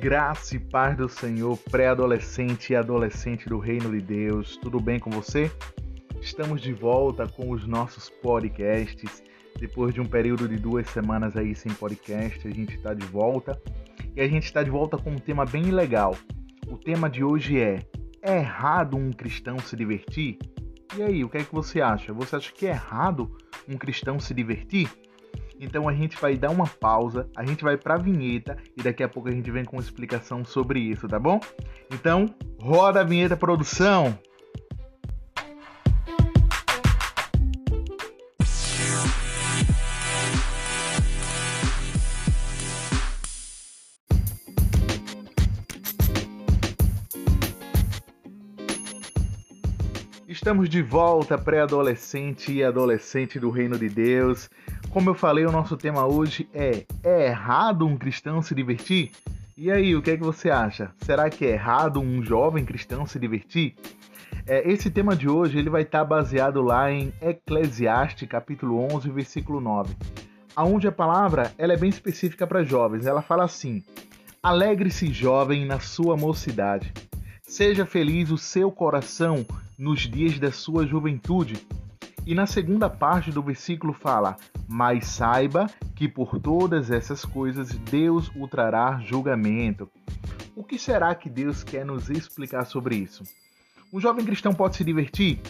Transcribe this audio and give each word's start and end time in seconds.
Graça 0.00 0.56
e 0.56 0.58
paz 0.58 0.96
do 0.96 1.10
Senhor, 1.10 1.58
pré-adolescente 1.70 2.72
e 2.72 2.76
adolescente 2.76 3.46
do 3.50 3.58
Reino 3.58 3.90
de 3.90 4.00
Deus. 4.00 4.56
Tudo 4.56 4.80
bem 4.80 4.98
com 4.98 5.10
você? 5.10 5.52
Estamos 6.22 6.62
de 6.62 6.72
volta 6.72 7.28
com 7.28 7.50
os 7.50 7.66
nossos 7.66 8.08
podcasts. 8.08 9.22
Depois 9.58 9.92
de 9.92 10.00
um 10.00 10.06
período 10.06 10.48
de 10.48 10.56
duas 10.56 10.88
semanas 10.88 11.36
aí 11.36 11.54
sem 11.54 11.70
podcast, 11.74 12.48
a 12.48 12.50
gente 12.50 12.76
está 12.76 12.94
de 12.94 13.04
volta. 13.08 13.60
E 14.16 14.22
a 14.22 14.26
gente 14.26 14.44
está 14.44 14.62
de 14.62 14.70
volta 14.70 14.96
com 14.96 15.10
um 15.10 15.18
tema 15.18 15.44
bem 15.44 15.64
legal. 15.64 16.16
O 16.66 16.78
tema 16.78 17.10
de 17.10 17.22
hoje 17.22 17.60
é: 17.60 17.80
É 18.22 18.38
errado 18.38 18.96
um 18.96 19.12
cristão 19.12 19.58
se 19.58 19.76
divertir? 19.76 20.38
E 20.96 21.02
aí, 21.02 21.22
o 21.22 21.28
que 21.28 21.36
é 21.36 21.44
que 21.44 21.54
você 21.54 21.82
acha? 21.82 22.10
Você 22.14 22.36
acha 22.36 22.50
que 22.50 22.66
é 22.66 22.70
errado 22.70 23.36
um 23.68 23.76
cristão 23.76 24.18
se 24.18 24.32
divertir? 24.32 24.88
Então 25.62 25.86
a 25.86 25.92
gente 25.92 26.16
vai 26.16 26.38
dar 26.38 26.50
uma 26.50 26.66
pausa, 26.66 27.28
a 27.36 27.44
gente 27.44 27.62
vai 27.62 27.76
para 27.76 27.94
a 27.94 27.98
vinheta 27.98 28.56
e 28.74 28.82
daqui 28.82 29.02
a 29.02 29.08
pouco 29.08 29.28
a 29.28 29.32
gente 29.32 29.50
vem 29.50 29.62
com 29.62 29.78
explicação 29.78 30.42
sobre 30.42 30.80
isso, 30.80 31.06
tá 31.06 31.18
bom? 31.18 31.38
Então, 31.92 32.34
roda 32.58 33.02
a 33.02 33.04
vinheta 33.04 33.36
produção. 33.36 34.18
Estamos 50.26 50.70
de 50.70 50.80
volta, 50.80 51.36
pré-adolescente 51.36 52.50
e 52.50 52.64
adolescente 52.64 53.38
do 53.38 53.50
Reino 53.50 53.78
de 53.78 53.90
Deus. 53.90 54.48
Como 54.90 55.08
eu 55.08 55.14
falei, 55.14 55.46
o 55.46 55.52
nosso 55.52 55.76
tema 55.76 56.04
hoje 56.04 56.48
é: 56.52 56.84
é 57.04 57.26
errado 57.28 57.86
um 57.86 57.96
cristão 57.96 58.42
se 58.42 58.56
divertir? 58.56 59.12
E 59.56 59.70
aí, 59.70 59.94
o 59.94 60.02
que 60.02 60.10
é 60.10 60.16
que 60.16 60.22
você 60.22 60.50
acha? 60.50 60.90
Será 61.02 61.30
que 61.30 61.46
é 61.46 61.50
errado 61.50 62.00
um 62.00 62.20
jovem 62.24 62.64
cristão 62.64 63.06
se 63.06 63.16
divertir? 63.16 63.76
É, 64.46 64.68
esse 64.68 64.90
tema 64.90 65.14
de 65.14 65.28
hoje 65.28 65.58
ele 65.58 65.70
vai 65.70 65.82
estar 65.82 66.04
baseado 66.04 66.60
lá 66.60 66.90
em 66.90 67.12
Eclesiastes, 67.22 68.28
capítulo 68.28 68.80
11, 68.92 69.10
versículo 69.10 69.60
9, 69.60 69.94
aonde 70.56 70.88
a 70.88 70.92
palavra 70.92 71.52
ela 71.56 71.72
é 71.72 71.76
bem 71.76 71.90
específica 71.90 72.44
para 72.44 72.64
jovens. 72.64 73.06
Ela 73.06 73.22
fala 73.22 73.44
assim: 73.44 73.84
Alegre-se, 74.42 75.12
jovem, 75.12 75.66
na 75.66 75.78
sua 75.78 76.16
mocidade. 76.16 76.92
Seja 77.42 77.86
feliz 77.86 78.32
o 78.32 78.38
seu 78.38 78.72
coração 78.72 79.46
nos 79.78 80.00
dias 80.00 80.36
da 80.40 80.50
sua 80.50 80.84
juventude. 80.84 81.64
E 82.26 82.34
na 82.34 82.46
segunda 82.46 82.88
parte 82.88 83.30
do 83.30 83.42
versículo 83.42 83.92
fala: 83.92 84.36
mas 84.68 85.06
saiba 85.06 85.66
que 85.96 86.08
por 86.08 86.38
todas 86.38 86.90
essas 86.90 87.24
coisas 87.24 87.70
Deus 87.70 88.30
o 88.36 88.46
trará 88.46 89.00
julgamento. 89.00 89.90
O 90.54 90.62
que 90.62 90.78
será 90.78 91.14
que 91.14 91.30
Deus 91.30 91.64
quer 91.64 91.84
nos 91.84 92.10
explicar 92.10 92.64
sobre 92.66 92.96
isso? 92.96 93.24
Um 93.92 93.98
jovem 93.98 94.24
cristão 94.24 94.54
pode 94.54 94.76
se 94.76 94.84
divertir? 94.84 95.40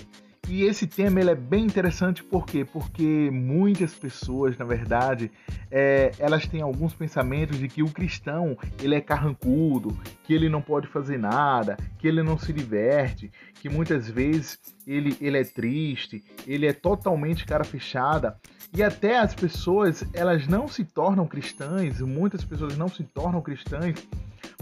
E 0.50 0.64
esse 0.64 0.84
tema 0.84 1.20
ele 1.20 1.30
é 1.30 1.34
bem 1.36 1.64
interessante 1.64 2.24
por 2.24 2.44
quê? 2.44 2.64
Porque 2.64 3.30
muitas 3.32 3.94
pessoas, 3.94 4.58
na 4.58 4.64
verdade, 4.64 5.30
é, 5.70 6.10
elas 6.18 6.44
têm 6.44 6.60
alguns 6.60 6.92
pensamentos 6.92 7.56
de 7.56 7.68
que 7.68 7.84
o 7.84 7.88
cristão 7.88 8.58
ele 8.82 8.96
é 8.96 9.00
carrancudo, 9.00 9.96
que 10.24 10.34
ele 10.34 10.48
não 10.48 10.60
pode 10.60 10.88
fazer 10.88 11.20
nada, 11.20 11.76
que 12.00 12.08
ele 12.08 12.20
não 12.20 12.36
se 12.36 12.52
diverte, 12.52 13.30
que 13.62 13.68
muitas 13.68 14.10
vezes 14.10 14.58
ele, 14.84 15.16
ele 15.20 15.38
é 15.38 15.44
triste, 15.44 16.24
ele 16.44 16.66
é 16.66 16.72
totalmente 16.72 17.46
cara 17.46 17.62
fechada. 17.62 18.36
E 18.74 18.82
até 18.82 19.20
as 19.20 19.32
pessoas 19.32 20.04
elas 20.12 20.48
não 20.48 20.66
se 20.66 20.84
tornam 20.84 21.28
cristãs, 21.28 22.00
muitas 22.00 22.44
pessoas 22.44 22.76
não 22.76 22.88
se 22.88 23.04
tornam 23.04 23.40
cristãs 23.40 23.94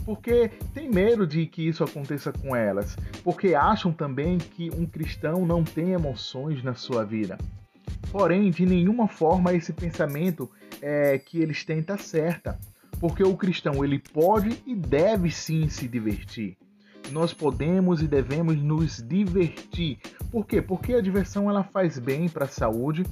porque 0.08 0.50
tem 0.72 0.88
medo 0.88 1.26
de 1.26 1.44
que 1.44 1.68
isso 1.68 1.84
aconteça 1.84 2.32
com 2.32 2.56
elas, 2.56 2.96
porque 3.22 3.54
acham 3.54 3.92
também 3.92 4.38
que 4.38 4.70
um 4.70 4.86
cristão 4.86 5.44
não 5.44 5.62
tem 5.62 5.90
emoções 5.90 6.62
na 6.62 6.74
sua 6.74 7.04
vida. 7.04 7.36
Porém, 8.10 8.50
de 8.50 8.64
nenhuma 8.64 9.06
forma 9.06 9.52
esse 9.52 9.70
pensamento 9.70 10.50
é, 10.80 11.18
que 11.18 11.42
eles 11.42 11.62
têm 11.62 11.80
está 11.80 11.98
certa, 11.98 12.58
porque 12.98 13.22
o 13.22 13.36
cristão 13.36 13.84
ele 13.84 13.98
pode 13.98 14.62
e 14.66 14.74
deve 14.74 15.30
sim 15.30 15.68
se 15.68 15.86
divertir. 15.86 16.56
Nós 17.12 17.34
podemos 17.34 18.00
e 18.00 18.08
devemos 18.08 18.56
nos 18.56 19.06
divertir. 19.06 19.98
Por 20.32 20.46
quê? 20.46 20.62
Porque 20.62 20.94
a 20.94 21.02
diversão 21.02 21.50
ela 21.50 21.64
faz 21.64 21.98
bem 21.98 22.30
para 22.30 22.46
a 22.46 22.48
saúde 22.48 23.04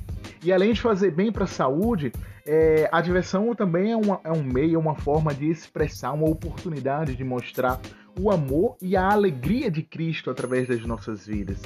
e 0.43 0.53
além 0.53 0.73
de 0.73 0.81
fazer 0.81 1.11
bem 1.11 1.33
para 1.33 1.45
a 1.45 1.49
saúde, 1.49 2.13
é, 2.45 2.89
a 2.93 3.01
diversão 3.01 3.55
também 3.55 3.93
é, 3.93 3.97
uma, 3.97 4.21
é 4.23 4.31
um 4.31 4.43
meio, 4.43 4.79
uma 4.79 4.95
forma 4.95 5.35
de 5.35 5.51
expressar, 5.51 6.13
uma 6.13 6.29
oportunidade 6.29 7.17
de 7.17 7.25
mostrar 7.25 7.81
o 8.19 8.31
amor 8.31 8.77
e 8.81 8.97
a 8.97 9.11
alegria 9.11 9.71
de 9.71 9.83
Cristo 9.83 10.31
através 10.31 10.69
das 10.69 10.81
nossas 10.87 11.27
vidas. 11.27 11.61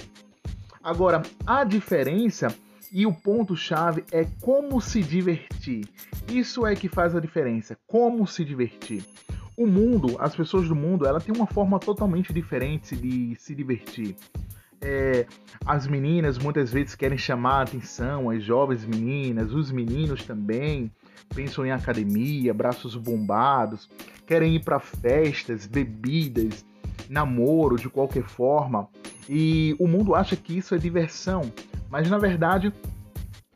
Agora, 0.83 1.23
a 1.47 1.63
diferença 1.63 2.49
e 2.93 3.07
o 3.07 3.13
ponto-chave 3.13 4.05
é 4.11 4.27
como 4.41 4.81
se 4.81 5.03
divertir. 5.03 5.87
Isso 6.29 6.67
é 6.67 6.75
que 6.75 6.89
faz 6.89 7.15
a 7.15 7.21
diferença. 7.21 7.77
Como 7.87 8.27
se 8.27 8.45
divertir. 8.45 9.05
O 9.57 9.67
mundo, 9.67 10.17
as 10.19 10.35
pessoas 10.35 10.69
do 10.69 10.75
mundo, 10.75 11.07
ela 11.07 11.21
tem 11.21 11.35
uma 11.35 11.47
forma 11.47 11.79
totalmente 11.79 12.33
diferente 12.33 12.97
de 12.97 13.37
se 13.37 13.55
divertir. 13.55 14.17
É, 14.83 15.27
as 15.67 15.87
meninas 15.87 16.39
muitas 16.39 16.73
vezes 16.73 16.95
querem 16.95 17.19
chamar 17.19 17.61
a 17.61 17.63
atenção, 17.63 18.31
as 18.31 18.43
jovens 18.43 18.85
meninas, 18.85 19.53
os 19.53 19.71
meninos 19.71 20.25
também 20.25 20.91
pensam 21.35 21.65
em 21.67 21.71
academia, 21.71 22.55
braços 22.55 22.97
bombados, 22.97 23.89
querem 24.27 24.57
ir 24.57 24.65
para 24.65 24.81
festas, 24.81 25.67
bebidas, 25.67 26.65
namoro 27.09 27.77
de 27.77 27.89
qualquer 27.89 28.25
forma. 28.25 28.89
E 29.29 29.77
o 29.79 29.87
mundo 29.87 30.15
acha 30.15 30.35
que 30.35 30.57
isso 30.57 30.75
é 30.75 30.79
diversão, 30.79 31.53
mas 31.91 32.09
na 32.11 32.19
verdade 32.19 32.73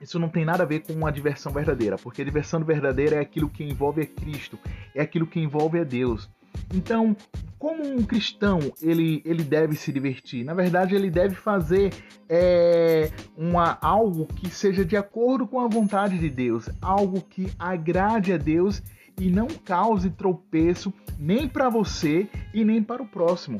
isso 0.00 0.18
não 0.18 0.28
tem 0.28 0.44
nada 0.44 0.62
a 0.62 0.66
ver 0.66 0.80
com 0.80 0.92
uma 0.92 1.10
diversão 1.10 1.50
verdadeira, 1.50 1.96
porque 1.96 2.20
a 2.20 2.24
diversão 2.24 2.62
verdadeira 2.62 3.16
é 3.16 3.20
aquilo 3.20 3.48
que 3.48 3.64
envolve 3.64 4.02
a 4.02 4.06
Cristo, 4.06 4.58
é 4.94 5.00
aquilo 5.00 5.26
que 5.26 5.40
envolve 5.40 5.80
a 5.80 5.84
Deus. 5.84 6.28
Então, 6.74 7.16
como 7.64 7.82
um 7.82 8.02
cristão 8.02 8.58
ele, 8.82 9.22
ele 9.24 9.42
deve 9.42 9.74
se 9.74 9.90
divertir? 9.90 10.44
Na 10.44 10.52
verdade, 10.52 10.94
ele 10.94 11.08
deve 11.08 11.34
fazer 11.34 11.94
é, 12.28 13.10
uma, 13.34 13.78
algo 13.80 14.26
que 14.26 14.50
seja 14.50 14.84
de 14.84 14.98
acordo 14.98 15.46
com 15.46 15.58
a 15.58 15.66
vontade 15.66 16.18
de 16.18 16.28
Deus, 16.28 16.68
algo 16.82 17.22
que 17.22 17.50
agrade 17.58 18.34
a 18.34 18.36
Deus 18.36 18.82
e 19.18 19.30
não 19.30 19.46
cause 19.46 20.10
tropeço 20.10 20.92
nem 21.18 21.48
para 21.48 21.70
você 21.70 22.28
e 22.52 22.66
nem 22.66 22.82
para 22.82 23.02
o 23.02 23.08
próximo. 23.08 23.56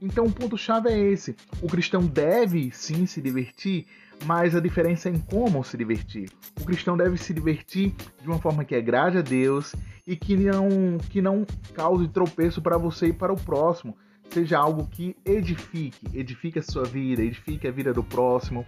Então, 0.00 0.26
o 0.26 0.32
ponto-chave 0.32 0.88
é 0.88 0.96
esse: 0.96 1.34
o 1.60 1.66
cristão 1.66 2.06
deve 2.06 2.70
sim 2.70 3.04
se 3.04 3.20
divertir, 3.20 3.84
mas 4.24 4.54
a 4.54 4.60
diferença 4.60 5.08
é 5.08 5.12
em 5.12 5.18
como 5.18 5.64
se 5.64 5.76
divertir. 5.76 6.30
O 6.60 6.64
cristão 6.64 6.96
deve 6.96 7.16
se 7.16 7.32
divertir 7.32 7.94
de 8.20 8.28
uma 8.28 8.38
forma 8.38 8.64
que 8.64 8.74
agrade 8.74 9.18
a 9.18 9.22
Deus 9.22 9.74
e 10.06 10.16
que 10.16 10.36
não, 10.36 10.98
que 11.08 11.22
não 11.22 11.46
cause 11.74 12.08
tropeço 12.08 12.60
para 12.60 12.76
você 12.76 13.06
e 13.06 13.12
para 13.12 13.32
o 13.32 13.40
próximo. 13.40 13.96
Seja 14.30 14.58
algo 14.58 14.86
que 14.86 15.16
edifique, 15.24 16.06
edifique 16.16 16.58
a 16.58 16.62
sua 16.62 16.84
vida, 16.84 17.22
edifique 17.22 17.66
a 17.66 17.70
vida 17.70 17.92
do 17.92 18.04
próximo. 18.04 18.64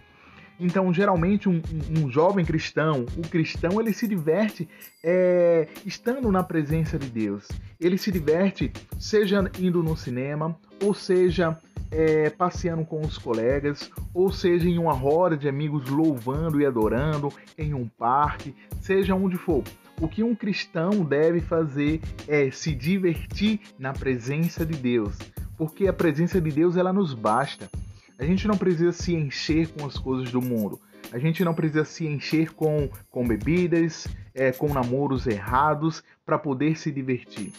Então, 0.59 0.93
geralmente, 0.93 1.49
um, 1.49 1.61
um, 1.97 2.11
jovem 2.11 2.45
cristão, 2.45 3.05
o 3.17 3.23
cristão, 3.23 3.81
ele 3.81 3.93
se 3.93 4.07
diverte 4.07 4.69
é, 5.03 5.69
estando 5.85 6.31
na 6.31 6.43
presença 6.43 6.99
de 6.99 7.09
Deus. 7.09 7.49
Ele 7.81 7.99
se 7.99 8.13
diverte, 8.13 8.73
seja 8.99 9.51
indo 9.59 9.83
no 9.83 9.97
cinema, 9.97 10.57
ou 10.83 10.95
seja 10.95 11.59
é, 11.93 12.31
passeando 12.31 12.85
com 12.85 13.01
os 13.01 13.19
colegas, 13.19 13.91
ou 14.15 14.33
seja 14.33 14.69
em 14.69 14.79
uma 14.79 14.95
roda 14.95 15.37
de 15.37 15.49
amigos 15.49 15.89
louvando 15.89 16.61
e 16.61 16.67
adorando, 16.67 17.33
em 17.57 17.75
um 17.75 17.87
parque, 17.87 18.55
seja 18.81 19.15
onde 19.15 19.37
for. 19.37 19.63
O 20.01 20.09
que 20.09 20.23
um 20.23 20.35
cristão 20.35 21.05
deve 21.05 21.41
fazer 21.41 22.01
é 22.27 22.51
se 22.51 22.75
divertir 22.75 23.61
na 23.79 23.93
presença 23.93 24.65
de 24.65 24.75
Deus, 24.75 25.17
porque 25.57 25.87
a 25.87 25.93
presença 25.93 26.41
de 26.41 26.51
Deus 26.51 26.77
ela 26.77 26.93
nos 26.93 27.15
basta. 27.15 27.71
A 28.19 28.25
gente 28.25 28.49
não 28.49 28.57
precisa 28.57 28.93
se 28.93 29.15
encher 29.15 29.69
com 29.69 29.87
as 29.87 29.99
coisas 29.99 30.33
do 30.33 30.41
mundo. 30.41 30.81
A 31.13 31.19
gente 31.19 31.45
não 31.45 31.53
precisa 31.53 31.85
se 31.85 32.07
encher 32.07 32.53
com, 32.53 32.89
com 33.11 33.27
bebidas, 33.27 34.09
é, 34.35 34.51
com 34.51 34.73
namoros 34.73 35.27
errados 35.27 36.03
para 36.25 36.39
poder 36.39 36.77
se 36.79 36.91
divertir. 36.91 37.53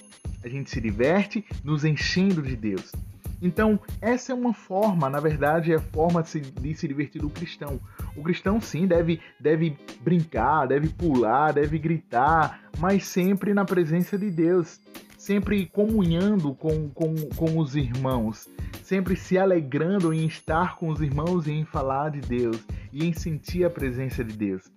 A 0.44 0.50
gente 0.50 0.72
se 0.72 0.82
diverte 0.82 1.46
nos 1.64 1.86
enchendo 1.86 2.42
de 2.42 2.56
Deus. 2.56 2.92
Então, 3.44 3.78
essa 4.00 4.32
é 4.32 4.36
uma 4.36 4.54
forma, 4.54 5.10
na 5.10 5.20
verdade, 5.20 5.74
é 5.74 5.76
a 5.76 5.80
forma 5.80 6.24
de 6.24 6.30
se, 6.30 6.40
de 6.40 6.74
se 6.76 6.88
divertir 6.88 7.22
do 7.22 7.30
cristão. 7.30 7.78
O 8.16 8.24
cristão, 8.24 8.62
sim, 8.62 8.88
deve, 8.88 9.20
deve 9.38 9.78
brincar, 10.00 10.66
deve 10.66 10.88
pular, 10.88 11.52
deve 11.52 11.78
gritar, 11.78 12.62
mas 12.80 13.06
sempre 13.06 13.54
na 13.54 13.66
presença 13.66 14.18
de 14.18 14.32
Deus, 14.32 14.80
sempre 15.18 15.66
comunhando 15.66 16.56
com, 16.56 16.90
com, 16.92 17.14
com 17.36 17.60
os 17.60 17.76
irmãos, 17.76 18.48
sempre 18.82 19.18
se 19.18 19.38
alegrando 19.38 20.14
em 20.14 20.26
estar 20.26 20.78
com 20.78 20.88
os 20.88 21.02
irmãos 21.02 21.46
e 21.46 21.52
em 21.52 21.66
falar 21.66 22.12
de 22.12 22.22
Deus 22.22 22.66
e 22.94 23.06
em 23.06 23.12
sentir 23.12 23.66
a 23.66 23.70
presença 23.70 24.24
de 24.24 24.38
Deus. 24.38 24.72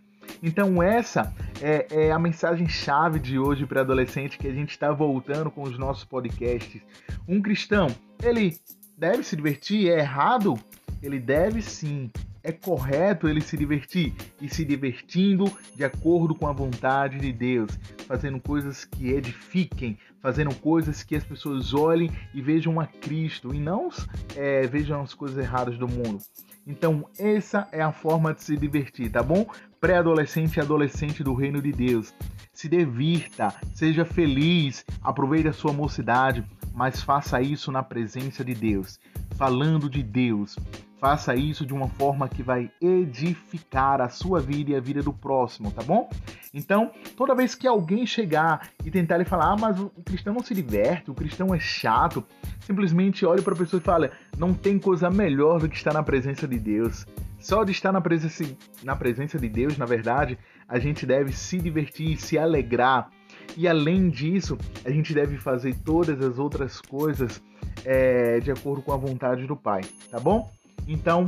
Então 0.47 0.81
essa 0.81 1.35
é, 1.61 1.89
é 1.91 2.13
a 2.13 2.21
mensagem 2.21 2.69
chave 2.69 3.19
de 3.19 3.37
hoje 3.37 3.67
para 3.67 3.81
adolescente 3.81 4.39
que 4.39 4.47
a 4.47 4.53
gente 4.53 4.71
está 4.71 4.93
voltando 4.93 5.51
com 5.51 5.65
os 5.65 5.77
nossos 5.77 6.05
podcasts. 6.05 6.81
Um 7.27 7.43
cristão, 7.43 7.89
ele 8.23 8.57
deve 8.97 9.25
se 9.25 9.35
divertir? 9.35 9.91
É 9.91 9.99
errado? 9.99 10.57
Ele 11.03 11.19
deve 11.19 11.61
sim. 11.61 12.13
É 12.45 12.53
correto 12.53 13.27
ele 13.27 13.41
se 13.41 13.57
divertir 13.57 14.15
e 14.41 14.49
se 14.49 14.65
divertindo 14.65 15.51
de 15.75 15.83
acordo 15.83 16.33
com 16.33 16.47
a 16.47 16.53
vontade 16.53 17.19
de 17.19 17.33
Deus, 17.33 17.77
fazendo 18.07 18.39
coisas 18.39 18.85
que 18.85 19.11
edifiquem, 19.11 19.99
fazendo 20.23 20.55
coisas 20.55 21.03
que 21.03 21.17
as 21.17 21.25
pessoas 21.25 21.75
olhem 21.75 22.09
e 22.33 22.41
vejam 22.41 22.79
a 22.79 22.87
Cristo 22.87 23.53
e 23.53 23.59
não 23.59 23.89
é, 24.37 24.65
vejam 24.69 25.03
as 25.03 25.13
coisas 25.13 25.37
erradas 25.39 25.77
do 25.77 25.89
mundo. 25.89 26.21
Então, 26.67 27.09
essa 27.17 27.69
é 27.71 27.81
a 27.81 27.93
forma 27.93 28.35
de 28.35 28.43
se 28.43 28.57
divertir, 28.57 29.09
tá 29.11 29.23
bom? 29.23 29.47
Pré-adolescente 29.87 30.57
e 30.57 30.61
adolescente 30.61 31.23
do 31.23 31.33
reino 31.33 31.63
de 31.63 31.71
Deus. 31.71 32.13
Se 32.53 32.69
divirta, 32.69 33.55
seja 33.73 34.05
feliz, 34.05 34.85
aproveite 35.01 35.47
a 35.47 35.53
sua 35.53 35.73
mocidade, 35.73 36.45
mas 36.75 37.01
faça 37.01 37.41
isso 37.41 37.71
na 37.71 37.85
presença 37.85 38.45
de 38.45 38.53
Deus, 38.53 38.99
falando 39.37 39.89
de 39.89 40.03
Deus. 40.03 40.59
Faça 40.99 41.37
isso 41.37 41.65
de 41.65 41.73
uma 41.73 41.87
forma 41.87 42.29
que 42.29 42.43
vai 42.43 42.69
edificar 42.83 44.01
a 44.01 44.09
sua 44.09 44.41
vida 44.41 44.73
e 44.73 44.75
a 44.75 44.81
vida 44.81 45.05
do 45.05 45.13
próximo, 45.13 45.71
tá 45.71 45.85
bom? 45.85 46.11
Então, 46.53 46.91
toda 47.17 47.37
vez 47.37 47.55
que 47.55 47.69
alguém 47.69 48.05
chegar 48.05 48.71
e 48.85 48.91
tentar 48.91 49.19
lhe 49.19 49.25
falar, 49.25 49.53
ah, 49.53 49.57
mas 49.57 49.79
o 49.79 49.89
cristão 50.05 50.35
não 50.35 50.43
se 50.43 50.53
diverte, 50.53 51.13
o 51.13 51.15
cristão 51.15 51.55
é 51.55 51.61
chato, 51.61 52.25
simplesmente 52.59 53.25
olhe 53.25 53.41
para 53.41 53.55
a 53.55 53.57
pessoa 53.57 53.79
e 53.79 53.85
fale: 53.85 54.11
não 54.37 54.53
tem 54.53 54.81
coisa 54.81 55.09
melhor 55.09 55.61
do 55.61 55.69
que 55.69 55.77
estar 55.77 55.95
na 55.95 56.03
presença 56.03 56.49
de 56.49 56.59
Deus. 56.59 57.07
Só 57.39 57.65
de 57.65 57.73
estar 57.73 57.93
na 57.93 58.01
presença, 58.01 58.45
na 58.83 58.97
presença 58.97 59.39
de 59.39 59.49
Deus, 59.49 59.77
na 59.77 59.87
verdade, 59.87 60.39
a 60.69 60.79
gente 60.79 61.07
deve 61.07 61.33
se 61.33 61.59
divertir, 61.59 62.17
se 62.19 62.39
alegrar. 62.39 63.11
E 63.57 63.69
além 63.69 64.09
disso, 64.09 64.59
a 64.85 64.91
gente 64.91 65.15
deve 65.15 65.37
fazer 65.37 65.75
todas 65.85 66.21
as 66.21 66.39
outras 66.39 66.81
coisas 66.81 67.43
é, 67.85 68.41
de 68.41 68.51
acordo 68.51 68.83
com 68.83 68.93
a 68.93 68.97
vontade 68.97 69.47
do 69.47 69.57
Pai, 69.57 69.83
tá 70.11 70.19
bom? 70.19 70.51
Então, 70.89 71.27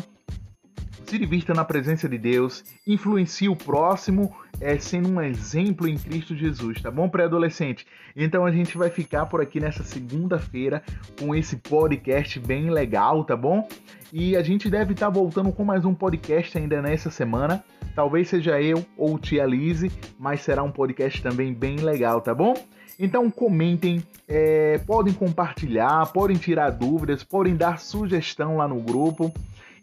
se 1.08 1.18
divirta 1.18 1.54
na 1.54 1.64
presença 1.64 2.06
de 2.06 2.18
Deus, 2.18 2.62
influencie 2.86 3.48
o 3.48 3.56
próximo, 3.56 4.30
é, 4.60 4.78
sendo 4.78 5.08
um 5.08 5.22
exemplo 5.22 5.88
em 5.88 5.96
Cristo 5.96 6.36
Jesus, 6.36 6.82
tá 6.82 6.90
bom, 6.90 7.08
pré-adolescente? 7.08 7.86
Então 8.14 8.44
a 8.44 8.52
gente 8.52 8.76
vai 8.76 8.90
ficar 8.90 9.24
por 9.24 9.40
aqui 9.40 9.58
nessa 9.58 9.82
segunda-feira 9.82 10.82
com 11.18 11.34
esse 11.34 11.56
podcast 11.56 12.38
bem 12.38 12.68
legal, 12.68 13.24
tá 13.24 13.34
bom? 13.34 13.66
E 14.12 14.36
a 14.36 14.42
gente 14.42 14.68
deve 14.68 14.92
estar 14.92 15.06
tá 15.06 15.10
voltando 15.10 15.50
com 15.50 15.64
mais 15.64 15.86
um 15.86 15.94
podcast 15.94 16.58
ainda 16.58 16.82
nessa 16.82 17.10
semana. 17.10 17.64
Talvez 17.94 18.28
seja 18.28 18.60
eu 18.60 18.84
ou 18.94 19.18
Tia 19.18 19.46
Lise, 19.46 19.90
mas 20.18 20.42
será 20.42 20.62
um 20.62 20.70
podcast 20.70 21.22
também 21.22 21.54
bem 21.54 21.76
legal, 21.76 22.20
tá 22.20 22.34
bom? 22.34 22.52
Então 22.98 23.30
comentem, 23.30 24.02
é, 24.26 24.76
podem 24.86 25.14
compartilhar, 25.14 26.04
podem 26.12 26.36
tirar 26.36 26.68
dúvidas, 26.68 27.24
podem 27.24 27.56
dar 27.56 27.78
sugestão 27.78 28.58
lá 28.58 28.68
no 28.68 28.80
grupo 28.82 29.32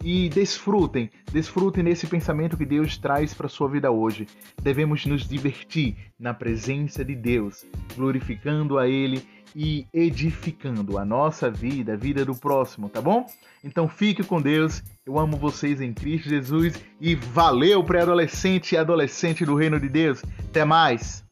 e 0.03 0.30
desfrutem, 0.30 1.09
desfrutem 1.31 1.83
desse 1.83 2.07
pensamento 2.07 2.57
que 2.57 2.65
Deus 2.65 2.97
traz 2.97 3.33
para 3.33 3.47
sua 3.47 3.69
vida 3.69 3.92
hoje. 3.92 4.27
Devemos 4.62 5.06
nos 5.06 5.27
divertir 5.27 5.95
na 6.19 6.33
presença 6.33 7.03
de 7.03 7.15
Deus, 7.15 7.65
glorificando 7.95 8.77
a 8.77 8.88
Ele 8.88 9.25
e 9.56 9.88
edificando 9.94 10.97
a 10.97 11.06
nossa 11.06 11.50
vida, 11.50 11.94
a 11.94 11.97
vida 11.97 12.25
do 12.25 12.36
próximo, 12.36 12.89
tá 12.89 13.01
bom? 13.01 13.25
Então 13.63 13.88
fique 13.88 14.21
com 14.21 14.42
Deus. 14.42 14.83
Eu 15.06 15.18
amo 15.18 15.38
vocês 15.38 15.80
em 15.80 15.94
Cristo 15.94 16.27
Jesus 16.27 16.83
e 17.00 17.15
valeu 17.15 17.83
pré-adolescente 17.83 18.74
e 18.74 18.77
adolescente 18.77 19.45
do 19.45 19.56
reino 19.56 19.80
de 19.80 19.88
Deus. 19.88 20.21
Até 20.50 20.65
mais. 20.65 21.24